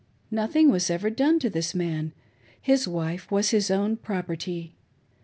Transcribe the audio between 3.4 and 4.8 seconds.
his own property.